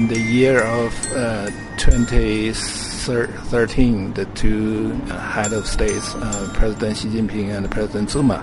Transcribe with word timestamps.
in 0.00 0.08
the 0.08 0.18
year 0.18 0.62
of 0.62 1.12
uh, 1.12 1.50
2013, 1.76 4.14
the 4.14 4.24
two 4.34 4.92
head 5.34 5.52
of 5.52 5.66
states, 5.66 6.14
uh, 6.14 6.50
President 6.54 6.96
Xi 6.96 7.08
Jinping 7.08 7.54
and 7.54 7.70
President 7.70 8.08
Zuma, 8.08 8.42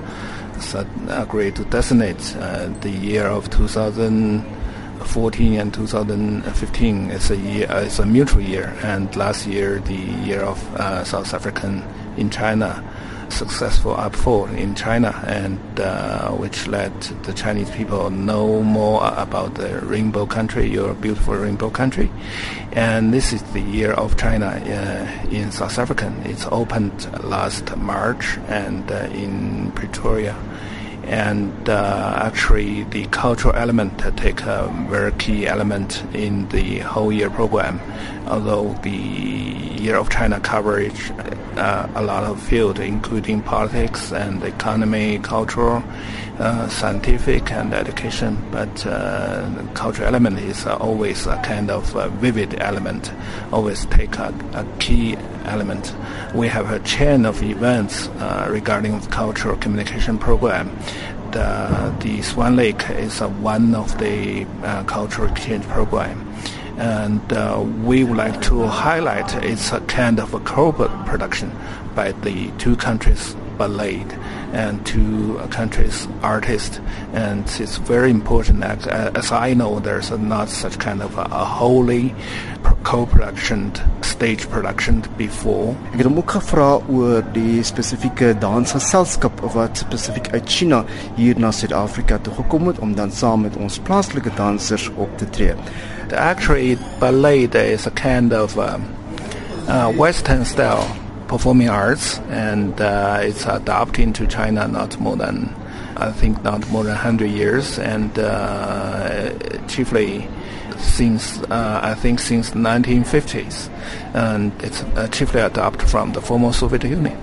agreed 1.10 1.56
to 1.56 1.66
designate 1.66 2.36
uh, 2.38 2.68
the 2.82 2.92
year 2.92 3.26
of 3.26 3.50
2014 3.50 5.60
and 5.60 5.74
2015 5.74 7.10
as 7.10 7.32
a 7.32 7.38
year, 7.38 7.66
as 7.72 7.98
a 7.98 8.06
mutual 8.06 8.42
year, 8.42 8.78
and 8.84 9.16
last 9.16 9.48
year 9.48 9.80
the 9.80 9.96
year 9.96 10.42
of 10.42 10.60
South 11.08 11.34
African 11.34 11.84
in 12.18 12.30
China 12.30 12.84
successful 13.30 13.96
upfold 13.96 14.56
in 14.58 14.76
China, 14.76 15.24
and 15.28 15.60
uh, 15.80 16.32
which 16.32 16.68
let 16.68 17.00
the 17.24 17.34
Chinese 17.34 17.70
people 17.72 18.10
know 18.10 18.62
more 18.62 19.02
about 19.16 19.56
the 19.56 19.80
rainbow 19.82 20.26
country, 20.26 20.68
your 20.70 20.94
beautiful 20.94 21.36
rainbow 21.36 21.70
country. 21.70 22.10
And 22.72 23.14
this 23.14 23.34
is 23.34 23.42
the 23.54 23.62
year 23.62 23.92
of 23.92 24.18
China 24.18 24.48
uh, 24.48 25.30
in 25.30 25.52
South 25.52 25.78
Africa. 25.80 26.14
It's 26.26 26.46
opened 26.52 27.08
last 27.24 27.76
March 27.78 28.38
and 28.48 28.90
uh, 28.92 29.10
in 29.14 29.72
Pretoria 29.72 30.36
and 31.08 31.70
uh, 31.70 32.20
actually 32.22 32.84
the 32.84 33.06
cultural 33.08 33.56
element 33.56 33.98
take 34.18 34.42
a 34.42 34.68
very 34.90 35.12
key 35.14 35.48
element 35.48 36.04
in 36.14 36.48
the 36.50 36.80
whole 36.80 37.12
year 37.12 37.30
program. 37.30 37.80
Although 38.28 38.74
the 38.84 38.90
Year 38.90 39.96
of 39.96 40.10
China 40.10 40.40
coverage 40.40 41.12
uh, 41.56 41.88
a 41.96 42.04
lot 42.04 42.24
of 42.24 42.42
field, 42.42 42.80
including 42.80 43.42
politics 43.42 44.12
and 44.12 44.44
economy, 44.44 45.20
cultural, 45.20 45.84
uh, 46.40 46.68
scientific, 46.68 47.52
and 47.52 47.74
education. 47.74 48.38
But 48.52 48.86
uh, 48.86 49.48
the 49.50 49.64
cultural 49.74 50.08
element 50.08 50.40
is 50.40 50.66
always 50.66 51.26
a 51.26 51.38
kind 51.38 51.72
of 51.72 51.94
vivid 52.20 52.60
element. 52.60 53.12
Always 53.52 53.86
take 53.86 54.18
a, 54.18 54.34
a, 54.54 54.66
key 54.80 55.16
element. 55.48 55.94
We 56.34 56.48
have 56.48 56.72
a 56.72 56.80
chain 56.80 57.26
of 57.26 57.42
events 57.44 58.08
uh, 58.08 58.48
regarding 58.50 59.00
the 59.00 59.08
cultural 59.08 59.58
communication 59.58 60.18
program. 60.18 60.78
The, 61.32 61.96
the 62.00 62.22
Swan 62.22 62.56
Lake 62.56 62.90
is 62.90 63.20
one 63.20 63.76
of 63.76 63.98
the 63.98 64.46
uh, 64.64 64.84
cultural 64.84 65.30
exchange 65.30 65.66
program 65.66 66.28
and 66.78 67.34
uh, 67.34 67.64
we 67.84 68.04
would 68.04 68.18
like 68.18 68.40
to 68.44 68.66
highlight 68.68 69.34
it's 69.44 69.72
a 69.72 69.80
kind 69.82 70.20
of 70.20 70.34
a 70.34 70.40
co-production 70.42 71.52
by 71.96 72.12
the 72.12 72.52
two 72.60 72.76
countries 72.76 73.36
ballet 73.58 74.06
and 74.54 74.86
two 74.86 75.40
countries 75.50 76.08
artists 76.22 76.80
and 77.14 77.44
it's 77.60 77.78
very 77.78 78.12
important 78.12 78.60
that 78.60 78.86
as 78.88 79.32
I 79.32 79.56
know 79.56 79.80
there's 79.80 80.12
not 80.12 80.50
such 80.50 80.78
kind 80.78 81.02
of 81.02 81.18
a, 81.18 81.24
a 81.24 81.46
wholly 81.46 82.14
co-production 82.88 83.72
stage 84.02 84.48
production 84.50 85.04
before. 85.18 85.76
Ek 85.92 86.00
het 86.00 86.08
hom 86.08 86.22
ook 86.22 86.32
gevra 86.38 86.68
oor 86.88 87.26
die 87.36 87.60
spesifieke 87.68 88.30
dansgeselskap 88.40 89.42
wat 89.56 89.82
spesifiek 89.84 90.30
uit 90.32 90.48
China 90.48 90.84
hier 91.18 91.40
na 91.40 91.52
Suid-Afrika 91.52 92.22
toe 92.24 92.38
gekom 92.38 92.70
het 92.72 92.80
om 92.80 92.96
dan 92.96 93.12
saam 93.12 93.44
met 93.44 93.58
ons 93.60 93.80
plaaslike 93.84 94.32
dansers 94.40 94.88
op 94.96 95.18
te 95.20 95.28
tree. 95.36 95.58
Actually, 96.16 96.78
ballet 97.02 97.56
is 97.56 97.88
a 97.88 97.92
kind 97.92 98.32
of 98.34 98.56
uh, 98.56 98.78
uh, 99.68 99.90
Western 100.00 100.46
style 100.46 100.88
performing 101.28 101.70
arts, 101.70 102.22
and 102.30 102.80
uh, 102.80 103.20
it's 103.22 103.46
adopted 103.46 104.00
into 104.00 104.26
China 104.28 104.66
not 104.66 104.98
more 105.00 105.18
than, 105.18 105.54
I 105.98 106.12
think, 106.12 106.42
not 106.44 106.64
more 106.72 106.84
than 106.84 106.96
100 106.96 107.28
years, 107.28 107.78
and 107.80 108.18
uh, 108.18 109.30
chiefly 109.68 110.30
since 110.80 111.40
uh, 111.44 111.80
I 111.84 111.94
think 111.96 112.20
since 112.20 112.52
1950s, 112.52 113.70
and 114.14 114.52
it's 114.64 114.84
uh, 114.84 115.08
chiefly 115.10 115.42
adopted 115.42 115.90
from 115.90 116.14
the 116.14 116.22
former 116.22 116.54
Soviet 116.54 116.84
Union, 116.84 117.18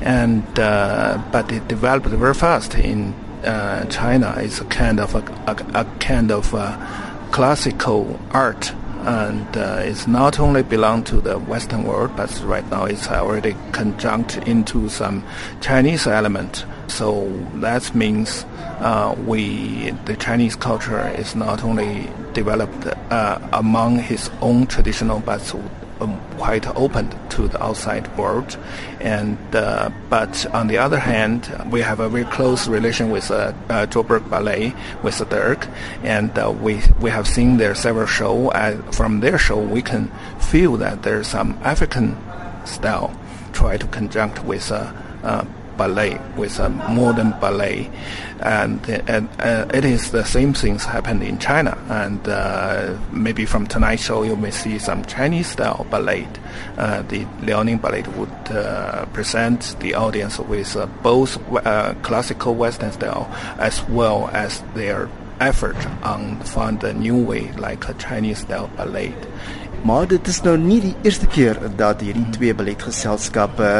and 0.00 0.44
but 0.54 1.50
it 1.52 1.66
developed 1.68 2.08
very 2.08 2.34
fast 2.34 2.74
in 2.74 3.14
China. 3.42 4.34
It's 4.38 4.60
a 4.60 4.64
kind 4.64 5.00
of 5.00 5.14
a, 5.14 5.22
a, 5.46 5.80
a 5.80 5.84
kind 5.98 6.30
of 6.30 6.50
classical 7.30 8.18
art 8.32 8.72
and 9.02 9.56
uh, 9.56 9.80
it's 9.80 10.06
not 10.06 10.38
only 10.38 10.62
belong 10.62 11.02
to 11.04 11.20
the 11.20 11.38
Western 11.38 11.84
world, 11.84 12.14
but 12.16 12.30
right 12.42 12.68
now 12.70 12.84
it's 12.84 13.08
already 13.08 13.56
conjunct 13.72 14.36
into 14.46 14.88
some 14.90 15.24
Chinese 15.60 16.06
element. 16.06 16.66
So 16.90 17.28
that 17.56 17.94
means 17.94 18.44
uh, 18.80 19.14
we 19.26 19.90
the 20.04 20.16
Chinese 20.16 20.56
culture 20.56 21.08
is 21.16 21.34
not 21.34 21.64
only 21.64 22.10
developed 22.32 22.86
uh, 23.10 23.38
among 23.52 23.98
his 23.98 24.30
own 24.40 24.66
traditional, 24.66 25.20
but 25.20 25.54
um, 26.00 26.20
quite 26.36 26.66
open 26.76 27.10
to 27.30 27.48
the 27.48 27.62
outside 27.62 28.06
world. 28.16 28.56
And 29.00 29.38
uh, 29.54 29.90
but 30.08 30.46
on 30.54 30.66
the 30.66 30.78
other 30.78 30.98
hand, 30.98 31.48
we 31.70 31.80
have 31.80 32.00
a 32.00 32.08
very 32.08 32.24
close 32.24 32.68
relation 32.68 33.10
with 33.10 33.30
uh, 33.30 33.52
uh, 33.68 33.86
Joburg 33.86 34.28
Ballet 34.28 34.74
with 35.02 35.18
Dirk, 35.28 35.68
and 36.02 36.36
uh, 36.38 36.50
we 36.50 36.80
we 37.00 37.10
have 37.10 37.26
seen 37.28 37.56
their 37.56 37.74
several 37.74 38.06
show. 38.06 38.50
Uh, 38.50 38.76
from 38.92 39.20
their 39.20 39.38
show, 39.38 39.58
we 39.58 39.82
can 39.82 40.10
feel 40.38 40.76
that 40.78 41.02
there's 41.02 41.28
some 41.28 41.58
African 41.62 42.16
style 42.64 43.16
try 43.52 43.76
to 43.76 43.86
conjunct 43.86 44.44
with 44.44 44.70
uh, 44.70 44.92
uh 45.22 45.44
ballet, 45.80 46.20
with 46.36 46.58
a 46.60 46.68
modern 46.68 47.30
ballet, 47.40 47.88
and, 48.40 48.80
and 49.08 49.28
uh, 49.40 49.64
it 49.72 49.84
is 49.84 50.10
the 50.10 50.24
same 50.24 50.52
things 50.52 50.84
happened 50.84 51.22
in 51.22 51.38
China. 51.38 51.72
And 51.88 52.20
uh, 52.28 52.98
maybe 53.12 53.46
from 53.46 53.66
tonight's 53.66 54.04
show, 54.04 54.22
you 54.22 54.36
may 54.36 54.50
see 54.50 54.78
some 54.78 55.04
Chinese 55.04 55.48
style 55.48 55.86
ballet. 55.90 56.28
Uh, 56.76 57.00
the 57.02 57.24
Liaoning 57.46 57.80
Ballet 57.80 58.04
would 58.18 58.38
uh, 58.50 59.06
present 59.16 59.76
the 59.80 59.94
audience 59.94 60.38
with 60.38 60.76
uh, 60.76 60.84
both 61.02 61.38
uh, 61.64 61.94
classical 62.02 62.54
Western 62.54 62.92
style 62.92 63.26
as 63.58 63.82
well 63.88 64.28
as 64.32 64.62
their 64.74 65.08
effort 65.40 65.80
on 66.02 66.38
find 66.40 66.84
a 66.84 66.92
new 66.92 67.16
way 67.16 67.50
like 67.52 67.88
a 67.88 67.94
Chinese 67.94 68.40
style 68.40 68.68
ballet. 68.76 69.14
Maar 69.82 70.06
dit 70.06 70.26
is 70.28 70.42
nou 70.44 70.58
nie 70.60 70.80
die 70.80 70.94
eerste 71.08 71.26
keer 71.32 71.56
dat 71.80 72.02
hierdie 72.04 72.28
twee 72.36 72.52
balletgeselskappe 72.54 73.70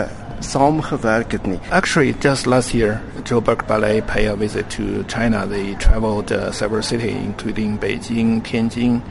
saamgewerk 0.40 1.32
het 1.32 1.46
nie. 1.46 1.58
Actually, 1.70 2.14
just 2.20 2.46
last 2.46 2.74
year, 2.74 3.00
Joburg 3.24 3.66
Ballet 3.66 4.00
paid 4.00 4.26
a 4.26 4.36
visit 4.36 4.68
to 4.70 5.04
China. 5.04 5.46
They 5.46 5.74
traveled 5.74 6.32
uh, 6.32 6.50
several 6.52 6.82
cities, 6.82 7.14
including 7.14 7.78
Beijing, 7.78 8.42
Tianjin, 8.42 9.02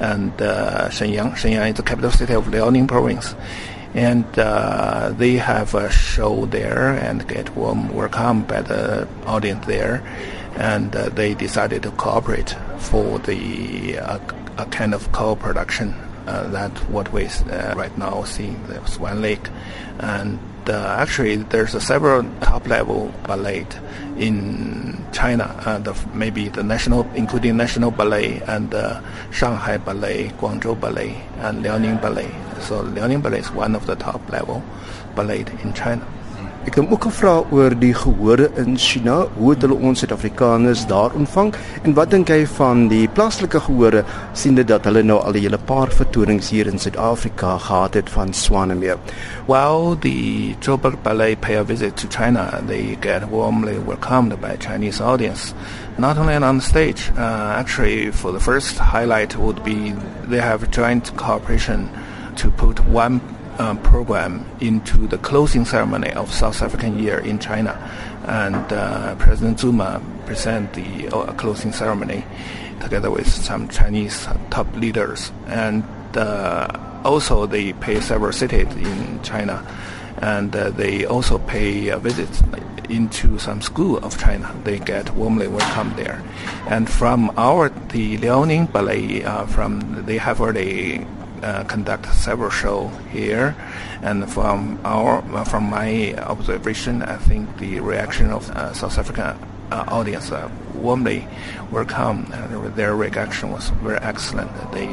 and 0.00 0.32
uh, 0.40 0.88
Shenyang. 0.88 1.32
Shenyang 1.36 1.70
is 1.70 1.76
the 1.76 1.82
capital 1.82 2.10
city 2.10 2.34
of 2.34 2.46
Liaoning 2.46 2.88
province. 2.88 3.34
And 3.94 4.26
uh, 4.38 5.12
they 5.16 5.36
have 5.36 5.74
a 5.74 5.90
show 5.90 6.46
there 6.46 6.90
and 6.92 7.26
get 7.26 7.54
warm 7.56 7.94
welcome 7.94 8.42
by 8.42 8.62
the 8.62 9.08
audience 9.26 9.66
there. 9.66 10.02
And 10.56 10.94
uh, 10.94 11.08
they 11.10 11.34
decided 11.34 11.82
to 11.84 11.90
cooperate 11.92 12.54
for 12.78 13.18
the 13.20 13.98
uh, 13.98 14.18
a 14.58 14.66
kind 14.66 14.92
of 14.92 15.10
co-production 15.12 15.94
that 16.28 16.72
what 16.90 17.12
we 17.12 17.26
uh, 17.26 17.74
right 17.74 17.96
now 17.96 18.24
see 18.24 18.50
the 18.68 18.84
Swan 18.86 19.20
Lake, 19.20 19.48
and 19.98 20.38
uh, 20.68 20.96
actually 20.98 21.36
there's 21.36 21.72
several 21.82 22.22
top 22.40 22.66
level 22.66 23.12
ballet 23.24 23.66
in 24.18 25.04
China, 25.12 25.44
uh, 25.64 25.94
maybe 26.12 26.48
the 26.48 26.62
national, 26.62 27.08
including 27.14 27.56
National 27.56 27.90
Ballet 27.90 28.40
and 28.46 28.74
uh, 28.74 29.00
Shanghai 29.30 29.78
Ballet, 29.78 30.28
Guangzhou 30.38 30.78
Ballet, 30.78 31.16
and 31.38 31.64
Liaoning 31.64 32.00
Ballet. 32.02 32.30
So 32.60 32.82
Liaoning 32.84 33.22
Ballet 33.22 33.40
is 33.40 33.50
one 33.52 33.74
of 33.74 33.86
the 33.86 33.96
top 33.96 34.28
level 34.30 34.62
ballet 35.14 35.44
in 35.62 35.72
China. 35.72 36.06
Ek 36.68 36.74
het 36.76 36.90
ook 36.92 37.06
gevra 37.06 37.30
oor 37.48 37.72
die 37.80 37.94
gehore 37.96 38.50
in 38.60 38.74
China, 38.76 39.22
hoe 39.38 39.54
het 39.54 39.62
hulle 39.64 39.76
ons 39.88 40.02
Suid-Afrikaners 40.02 40.82
daar 40.90 41.14
ontvang 41.16 41.54
en 41.88 41.94
wat 41.96 42.10
dink 42.12 42.28
hy 42.28 42.42
van 42.58 42.82
die 42.90 43.06
plaaslike 43.08 43.62
gehore 43.64 44.02
siende 44.36 44.66
dat 44.68 44.84
hulle 44.84 45.00
nou 45.00 45.16
al 45.16 45.32
'n 45.32 45.40
hele 45.46 45.58
paar 45.70 45.88
vertonings 45.88 46.50
hier 46.52 46.68
in 46.68 46.78
Suid-Afrika 46.78 47.56
gehad 47.58 47.94
het 47.94 48.10
van 48.10 48.34
Swanemeer. 48.34 48.98
Well, 49.46 49.96
the 50.00 50.56
Joburg 50.60 51.00
Ballet 51.02 51.40
pay 51.40 51.56
a 51.56 51.64
visit 51.64 51.96
to 51.96 52.06
China. 52.08 52.60
They 52.66 52.98
get 53.00 53.30
warmly 53.30 53.78
welcomed 53.86 54.38
by 54.40 54.56
Chinese 54.58 55.00
audience. 55.00 55.54
Not 55.96 56.18
only 56.18 56.36
on 56.36 56.60
stage, 56.60 57.10
uh, 57.16 57.56
actually 57.56 58.12
for 58.12 58.32
the 58.32 58.40
first 58.40 58.78
highlight 58.78 59.36
would 59.36 59.62
be 59.64 59.94
they 60.28 60.40
have 60.40 60.70
joint 60.70 61.16
cooperation 61.16 61.88
to 62.36 62.50
put 62.50 62.78
one 62.92 63.20
uh, 63.58 63.74
program 63.76 64.46
into 64.60 65.06
the 65.06 65.18
closing 65.18 65.64
ceremony 65.64 66.10
of 66.12 66.32
South 66.32 66.62
African 66.62 66.98
Year 66.98 67.18
in 67.18 67.38
China, 67.38 67.72
and 68.26 68.72
uh, 68.72 69.14
President 69.16 69.60
Zuma 69.60 70.00
present 70.26 70.72
the 70.74 71.08
uh, 71.08 71.32
closing 71.34 71.72
ceremony 71.72 72.24
together 72.80 73.10
with 73.10 73.28
some 73.28 73.68
Chinese 73.68 74.26
top 74.50 74.72
leaders, 74.76 75.32
and 75.46 75.84
uh, 76.16 77.00
also 77.04 77.46
they 77.46 77.72
pay 77.74 78.00
several 78.00 78.32
cities 78.32 78.68
in 78.76 79.22
China, 79.22 79.66
and 80.22 80.54
uh, 80.54 80.70
they 80.70 81.04
also 81.04 81.38
pay 81.38 81.88
a 81.88 81.98
visit 81.98 82.30
into 82.88 83.38
some 83.38 83.60
school 83.60 83.98
of 83.98 84.18
China, 84.18 84.54
they 84.64 84.78
get 84.78 85.14
warmly 85.14 85.48
welcomed 85.48 85.94
there. 85.96 86.22
And 86.68 86.88
from 86.88 87.30
our 87.36 87.68
the 87.68 88.18
Liaoning 88.18 88.72
Ballet, 88.72 89.22
uh, 89.24 89.46
from 89.46 90.04
they 90.06 90.18
have 90.18 90.40
already 90.40 91.06
uh, 91.42 91.64
conduct 91.64 92.06
several 92.14 92.50
shows 92.50 92.90
here, 93.10 93.56
and 94.02 94.30
from 94.30 94.78
our 94.84 95.22
from 95.44 95.70
my 95.70 96.14
observation, 96.14 97.02
I 97.02 97.16
think 97.16 97.58
the 97.58 97.80
reaction 97.80 98.30
of 98.30 98.50
uh, 98.50 98.72
South 98.72 98.98
African 98.98 99.36
uh, 99.70 99.84
audience 99.88 100.32
uh, 100.32 100.50
warmly 100.74 101.26
welcome, 101.70 102.26
their 102.74 102.94
reaction 102.94 103.50
was 103.50 103.68
very 103.82 103.98
excellent. 103.98 104.50
They, 104.72 104.86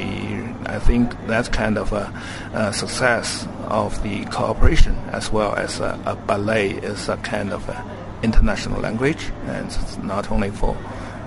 I 0.66 0.80
think, 0.80 1.14
that 1.28 1.52
kind 1.52 1.78
of 1.78 1.94
a, 1.94 2.12
a 2.54 2.74
success 2.74 3.48
of 3.68 4.02
the 4.04 4.26
cooperation 4.26 4.96
as 5.12 5.32
well 5.32 5.56
as 5.56 5.80
a, 5.80 6.00
a 6.06 6.16
ballet 6.16 6.72
is 6.72 7.08
a 7.10 7.18
kind 7.18 7.54
of 7.54 7.68
a 7.70 7.84
international 8.24 8.82
language, 8.82 9.32
and 9.46 9.68
it's 9.68 9.98
not 9.98 10.32
only 10.32 10.50
for 10.52 10.76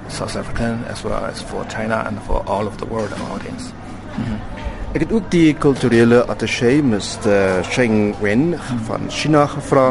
South 0.08 0.36
African 0.36 0.84
as 0.84 1.04
well 1.04 1.24
as 1.24 1.42
for 1.42 1.64
China 1.66 2.02
and 2.06 2.20
for 2.22 2.46
all 2.48 2.66
of 2.66 2.78
the 2.78 2.86
world 2.86 3.12
audience. 3.12 3.70
Mm-hmm. 3.70 4.57
Ek 4.96 5.02
het 5.04 5.10
ook 5.12 5.26
die 5.28 5.50
kulturele 5.52 6.22
attaché 6.32 6.78
Mr. 6.80 7.60
Sheng 7.68 8.14
Wen 8.24 8.54
van 8.86 9.10
China 9.12 9.42
gevra 9.46 9.90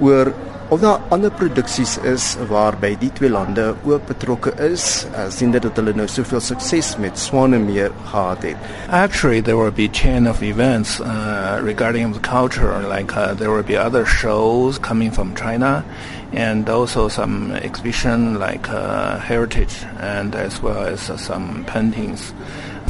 oor 0.00 0.32
of 0.72 0.80
daar 0.80 1.00
ander 1.12 1.30
produksies 1.30 1.98
is 2.08 2.36
waarby 2.48 2.94
die 2.98 3.10
twee 3.12 3.28
lande 3.30 3.74
ook 3.84 4.06
betrokke 4.08 4.54
is 4.64 5.04
uh, 5.12 5.26
sien 5.28 5.52
dit 5.52 5.62
dat 5.62 5.76
hulle 5.76 5.92
nou 5.92 6.06
soveel 6.08 6.40
sukses 6.40 6.94
met 6.96 7.20
gehad 7.20 8.42
het 8.42 8.56
actually 8.88 9.42
there 9.42 9.58
will 9.58 9.72
be 9.72 9.88
chain 9.92 10.28
of 10.28 10.40
events 10.40 11.00
uh, 11.00 11.60
regarding 11.62 12.14
the 12.14 12.20
culture 12.20 12.80
like 12.88 13.12
uh, 13.16 13.34
there 13.34 13.50
will 13.50 13.66
be 13.66 13.76
other 13.76 14.06
shows 14.06 14.78
coming 14.80 15.12
from 15.12 15.34
China 15.34 15.84
and 16.32 16.70
also 16.70 17.08
some 17.08 17.52
exhibition 17.52 18.38
like 18.38 18.70
uh, 18.70 19.18
heritage 19.18 19.84
and 20.00 20.34
as 20.34 20.62
well 20.62 20.86
as 20.86 21.10
uh, 21.10 21.16
some 21.16 21.64
paintings 21.66 22.32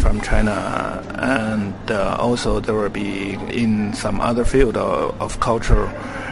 from 0.01 0.21
China, 0.21 1.05
and 1.19 1.91
uh, 1.91 2.17
also 2.19 2.61
there 2.61 2.75
will 2.75 2.89
be 2.89 3.35
in 3.51 3.93
some 3.95 4.21
other 4.21 4.45
field 4.45 4.77
of, 4.77 5.21
of 5.21 5.41
culture 5.41 5.87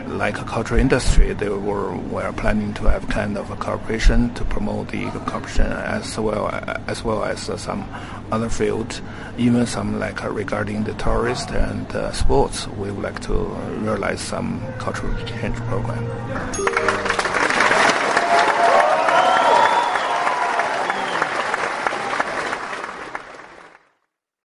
like 0.08 0.40
a 0.40 0.44
cultural 0.44 0.80
industry, 0.80 1.32
they 1.32 1.48
were, 1.48 1.94
were 1.96 2.32
planning 2.32 2.72
to 2.74 2.84
have 2.84 3.06
kind 3.08 3.36
of 3.36 3.50
a 3.50 3.56
cooperation 3.56 4.32
to 4.34 4.44
promote 4.44 4.88
the 4.88 5.04
cooperation 5.26 5.66
as 5.66 6.18
well 6.18 6.48
as 6.86 7.04
well 7.04 7.24
as 7.24 7.48
uh, 7.48 7.56
some 7.56 7.86
other 8.32 8.48
fields, 8.48 9.02
even 9.36 9.66
some 9.66 9.98
like 9.98 10.24
uh, 10.24 10.30
regarding 10.30 10.84
the 10.84 10.94
tourist 10.94 11.50
and 11.50 11.86
uh, 11.94 12.10
sports. 12.12 12.66
We 12.68 12.90
would 12.90 13.02
like 13.02 13.20
to 13.22 13.34
realize 13.34 14.20
some 14.20 14.62
cultural 14.78 15.16
exchange 15.18 15.56
program. 15.56 17.37